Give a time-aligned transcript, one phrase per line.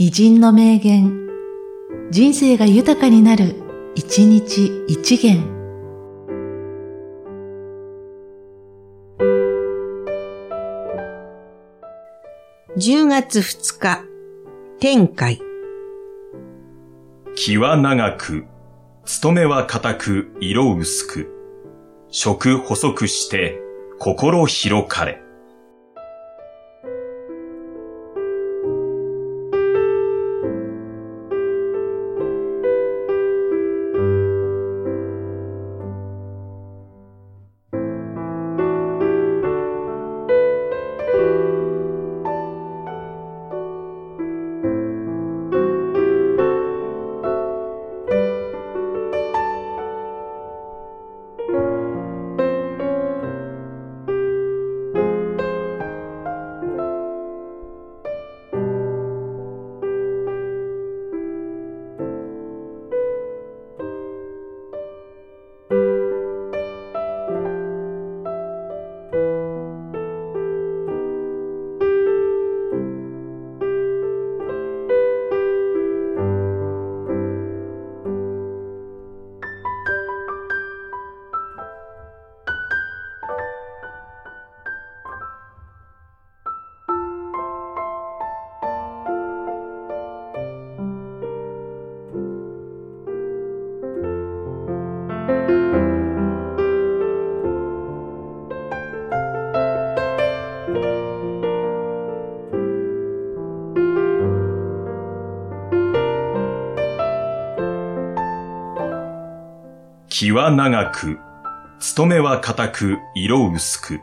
[0.00, 1.28] 偉人の名言、
[2.12, 3.56] 人生が豊かになる、
[3.96, 5.42] 一日一元。
[12.76, 14.04] 10月2日、
[14.78, 15.42] 天海。
[17.34, 18.44] 気は長く、
[19.04, 21.26] 勤めは固く、色薄く、
[22.10, 23.60] 食細くして、
[23.98, 25.27] 心広かれ。
[110.10, 111.18] 気は長く、
[111.78, 114.00] 勤めは固く、色薄く、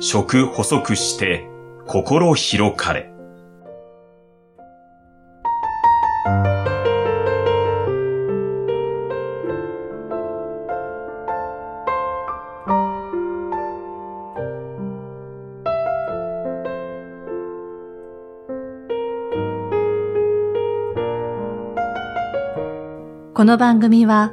[0.00, 1.46] 食細くして、
[1.86, 3.08] 心広かれ。
[23.34, 24.32] この番組は、